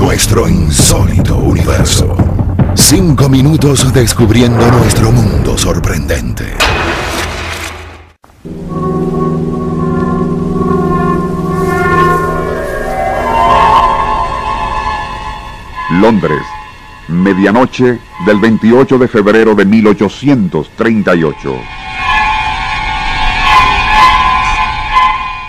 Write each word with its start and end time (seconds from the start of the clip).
Nuestro 0.00 0.48
insólito 0.48 1.36
universo. 1.36 2.16
Cinco 2.74 3.28
minutos 3.28 3.92
descubriendo 3.92 4.70
nuestro 4.70 5.12
mundo 5.12 5.58
sorprendente. 5.58 6.46
Londres, 15.90 16.40
medianoche 17.08 18.00
del 18.24 18.40
28 18.40 18.96
de 18.96 19.06
febrero 19.06 19.54
de 19.54 19.66
1838. 19.66 21.54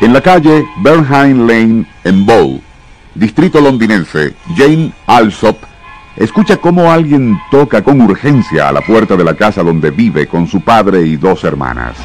En 0.00 0.12
la 0.12 0.20
calle 0.20 0.66
Bernheim 0.82 1.46
Lane, 1.46 1.86
en 2.02 2.26
Bow, 2.26 2.60
distrito 3.14 3.60
londinense, 3.60 4.34
Jane 4.56 4.92
Alsop 5.06 5.56
escucha 6.16 6.56
cómo 6.58 6.90
alguien 6.90 7.38
toca 7.50 7.82
con 7.82 8.00
urgencia 8.00 8.68
a 8.68 8.72
la 8.72 8.80
puerta 8.82 9.16
de 9.16 9.24
la 9.24 9.34
casa 9.34 9.62
donde 9.62 9.90
vive 9.90 10.26
con 10.26 10.46
su 10.46 10.60
padre 10.60 11.02
y 11.02 11.16
dos 11.16 11.44
hermanas. 11.44 11.96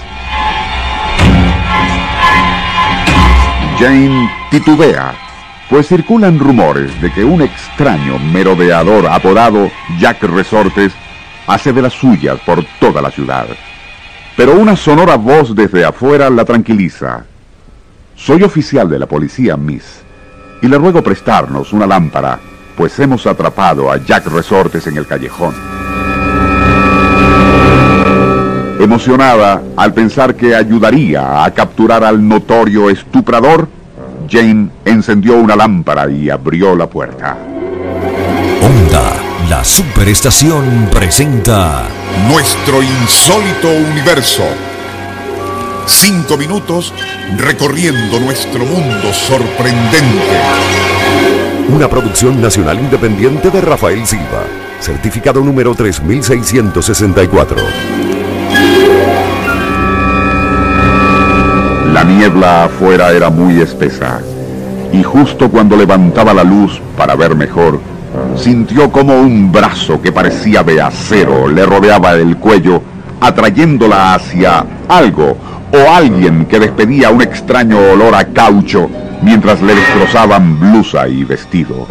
Jane 3.78 4.30
titubea, 4.52 5.14
pues 5.70 5.88
circulan 5.88 6.40
rumores 6.40 7.00
de 7.02 7.12
que 7.12 7.26
un 7.26 7.42
extraño 7.42 8.18
merodeador 8.20 9.08
apodado 9.08 9.70
Jack 10.00 10.24
Resortes 10.24 10.94
hace 11.48 11.74
de 11.74 11.82
las 11.82 11.94
suyas 11.94 12.40
por 12.46 12.64
toda 12.80 13.02
la 13.02 13.12
ciudad. 13.12 13.48
Pero 14.38 14.56
una 14.56 14.76
sonora 14.76 15.16
voz 15.16 15.56
desde 15.56 15.86
afuera 15.86 16.30
la 16.30 16.46
tranquiliza. 16.46 17.26
Soy 18.16 18.44
oficial 18.44 18.90
de 18.90 19.00
la 19.00 19.08
policía, 19.08 19.58
Miss 19.58 20.06
y 20.62 20.68
le 20.68 20.78
ruego 20.78 21.04
prestarnos 21.04 21.74
una 21.74 21.88
lámpara, 21.88 22.40
pues 22.76 23.00
hemos 23.00 23.26
atrapado 23.26 23.92
a 23.92 23.98
Jack 23.98 24.28
Resortes 24.28 24.88
en 24.88 24.98
el 24.98 25.08
callejón. 25.08 25.54
Emocionada 28.80 29.62
al 29.78 29.94
pensar 29.94 30.36
que 30.36 30.54
ayudaría 30.54 31.44
a 31.44 31.52
capturar 31.52 32.04
al 32.04 32.28
notorio 32.28 32.90
estuprador, 32.90 33.68
Jane 34.30 34.70
encendió 34.84 35.38
una 35.38 35.56
lámpara 35.56 36.10
y 36.10 36.30
abrió 36.30 36.76
la 36.76 36.88
puerta. 36.88 37.38
Onda, 38.62 39.14
la 39.50 39.64
superestación 39.64 40.90
presenta 40.92 41.84
Nuestro 42.28 42.82
insólito 42.82 43.70
universo 43.70 44.44
Cinco 45.88 46.36
minutos 46.36 46.94
recorriendo 47.38 48.20
nuestro 48.20 48.66
mundo 48.66 49.14
sorprendente. 49.14 50.40
Una 51.70 51.88
producción 51.88 52.42
nacional 52.42 52.80
independiente 52.80 53.52
de 53.52 53.62
Rafael 53.62 54.06
Silva. 54.06 54.44
Certificado 54.80 55.42
número 55.42 55.76
3664. 55.76 57.58
La 61.94 62.04
niebla 62.04 62.66
afuera 62.66 63.12
era 63.12 63.30
muy 63.30 63.62
espesa 63.62 64.22
y 64.92 65.04
justo 65.04 65.50
cuando 65.50 65.78
levantaba 65.78 66.34
la 66.34 66.44
luz 66.44 66.82
para 66.98 67.16
ver 67.16 67.36
mejor, 67.36 67.80
sintió 68.36 68.92
como 68.92 69.20
un 69.20 69.52
brazo 69.52 70.02
que 70.02 70.12
parecía 70.12 70.64
de 70.64 70.82
acero 70.82 71.48
le 71.48 71.66
rodeaba 71.66 72.14
el 72.14 72.38
cuello, 72.38 72.82
atrayéndola 73.22 74.16
hacia 74.16 74.66
algo 74.88 75.38
o 75.76 75.92
alguien 75.92 76.46
que 76.46 76.60
despedía 76.60 77.10
un 77.10 77.22
extraño 77.22 77.78
olor 77.92 78.16
a 78.16 78.26
caucho 78.26 78.90
mientras 79.22 79.62
le 79.62 79.76
destrozaban 79.76 80.60
blusa 80.60 81.08
y 81.08 81.24
vestido. 81.24 81.88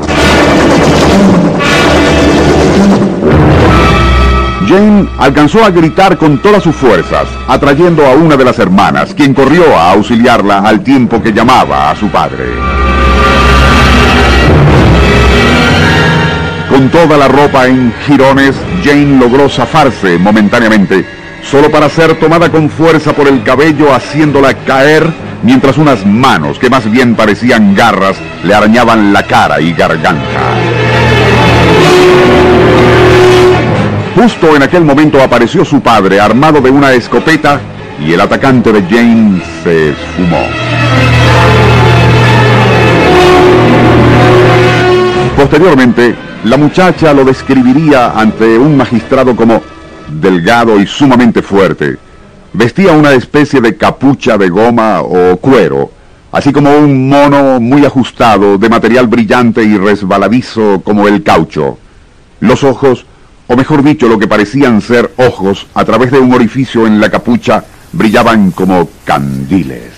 Jane 4.66 5.08
alcanzó 5.18 5.64
a 5.64 5.70
gritar 5.70 6.16
con 6.16 6.38
todas 6.38 6.62
sus 6.62 6.74
fuerzas, 6.74 7.28
atrayendo 7.48 8.06
a 8.06 8.14
una 8.14 8.36
de 8.36 8.44
las 8.44 8.58
hermanas, 8.58 9.12
quien 9.14 9.34
corrió 9.34 9.76
a 9.76 9.92
auxiliarla 9.92 10.60
al 10.60 10.82
tiempo 10.82 11.22
que 11.22 11.32
llamaba 11.32 11.90
a 11.90 11.96
su 11.96 12.08
padre. 12.08 12.44
Con 16.70 16.88
toda 16.88 17.18
la 17.18 17.28
ropa 17.28 17.66
en 17.66 17.92
jirones, 18.06 18.56
Jane 18.82 19.18
logró 19.18 19.48
zafarse 19.48 20.18
momentáneamente 20.18 21.23
solo 21.54 21.70
para 21.70 21.88
ser 21.88 22.18
tomada 22.18 22.50
con 22.50 22.68
fuerza 22.68 23.12
por 23.12 23.28
el 23.28 23.44
cabello 23.44 23.94
haciéndola 23.94 24.54
caer 24.64 25.08
mientras 25.44 25.78
unas 25.78 26.04
manos 26.04 26.58
que 26.58 26.68
más 26.68 26.90
bien 26.90 27.14
parecían 27.14 27.76
garras 27.76 28.16
le 28.42 28.52
arañaban 28.52 29.12
la 29.12 29.22
cara 29.22 29.60
y 29.60 29.72
garganta. 29.72 30.24
Justo 34.16 34.56
en 34.56 34.64
aquel 34.64 34.82
momento 34.84 35.22
apareció 35.22 35.64
su 35.64 35.80
padre 35.80 36.18
armado 36.18 36.60
de 36.60 36.72
una 36.72 36.92
escopeta 36.92 37.60
y 38.04 38.12
el 38.12 38.20
atacante 38.20 38.72
de 38.72 38.82
Jane 38.82 39.40
se 39.62 39.90
esfumó. 39.90 40.44
Posteriormente, 45.36 46.16
la 46.42 46.56
muchacha 46.56 47.14
lo 47.14 47.24
describiría 47.24 48.10
ante 48.10 48.58
un 48.58 48.76
magistrado 48.76 49.36
como 49.36 49.62
delgado 50.08 50.80
y 50.80 50.86
sumamente 50.86 51.42
fuerte. 51.42 51.96
Vestía 52.52 52.92
una 52.92 53.12
especie 53.12 53.60
de 53.60 53.76
capucha 53.76 54.38
de 54.38 54.48
goma 54.48 55.00
o 55.02 55.36
cuero, 55.36 55.90
así 56.30 56.52
como 56.52 56.70
un 56.76 57.08
mono 57.08 57.60
muy 57.60 57.84
ajustado 57.84 58.58
de 58.58 58.68
material 58.68 59.06
brillante 59.06 59.62
y 59.62 59.76
resbaladizo 59.76 60.80
como 60.82 61.08
el 61.08 61.22
caucho. 61.22 61.78
Los 62.40 62.64
ojos, 62.64 63.06
o 63.46 63.56
mejor 63.56 63.82
dicho, 63.82 64.08
lo 64.08 64.18
que 64.18 64.28
parecían 64.28 64.80
ser 64.80 65.12
ojos, 65.16 65.66
a 65.74 65.84
través 65.84 66.10
de 66.10 66.18
un 66.18 66.32
orificio 66.32 66.86
en 66.86 67.00
la 67.00 67.10
capucha, 67.10 67.64
brillaban 67.92 68.50
como 68.50 68.88
candiles. 69.04 69.92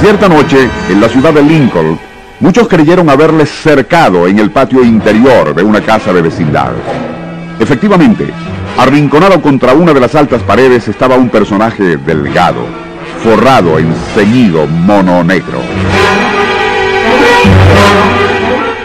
Cierta 0.00 0.28
noche, 0.28 0.68
en 0.90 1.00
la 1.00 1.08
ciudad 1.08 1.32
de 1.32 1.42
Lincoln, 1.42 1.98
muchos 2.40 2.68
creyeron 2.68 3.08
haberles 3.08 3.48
cercado 3.48 4.26
en 4.26 4.38
el 4.38 4.50
patio 4.50 4.84
interior 4.84 5.54
de 5.54 5.62
una 5.62 5.80
casa 5.80 6.12
de 6.12 6.22
vecindad. 6.22 6.72
Efectivamente, 7.58 8.32
arrinconado 8.78 9.40
contra 9.40 9.72
una 9.72 9.94
de 9.94 10.00
las 10.00 10.14
altas 10.14 10.42
paredes 10.42 10.88
estaba 10.88 11.16
un 11.16 11.30
personaje 11.30 11.96
delgado, 11.96 12.66
forrado 13.24 13.78
en 13.78 13.94
ceñido 14.14 14.66
mono 14.66 15.24
negro. 15.24 15.60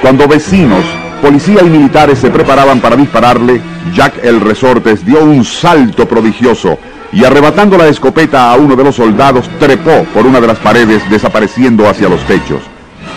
Cuando 0.02 0.28
vecinos, 0.28 0.86
policía 1.22 1.62
y 1.64 1.70
militares 1.70 2.20
se 2.20 2.31
preparaban 2.31 2.80
para 2.80 2.96
dispararle, 2.96 3.62
Jack 3.94 4.24
el 4.24 4.40
Resortes 4.40 5.06
dio 5.06 5.24
un 5.24 5.44
salto 5.44 6.08
prodigioso 6.08 6.80
y 7.12 7.26
arrebatando 7.26 7.78
la 7.78 7.88
escopeta 7.88 8.52
a 8.52 8.56
uno 8.56 8.76
de 8.78 8.86
los 8.86 8.96
soldados, 8.96 9.50
trepó 9.60 10.06
por 10.14 10.26
una 10.26 10.40
de 10.40 10.48
las 10.48 10.60
paredes 10.60 11.08
desapareciendo 11.10 11.88
hacia 11.90 12.08
los 12.08 12.22
techos. 12.22 12.62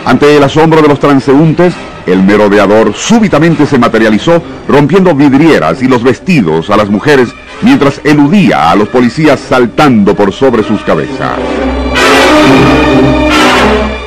Ante 0.07 0.37
el 0.37 0.43
asombro 0.43 0.83
de 0.83 0.89
los 0.89 1.01
transeúntes, 1.01 1.75
el 2.07 2.23
merodeador 2.23 2.93
súbitamente 2.95 3.65
se 3.65 3.79
materializó, 3.79 4.43
rompiendo 4.69 5.15
vidrieras 5.15 5.83
y 5.83 5.89
los 5.89 6.03
vestidos 6.03 6.69
a 6.69 6.77
las 6.77 6.91
mujeres, 6.91 7.31
mientras 7.63 8.01
eludía 8.05 8.71
a 8.71 8.77
los 8.77 8.89
policías 8.89 9.41
saltando 9.41 10.15
por 10.15 10.33
sobre 10.33 10.63
sus 10.63 10.83
cabezas. 10.83 11.39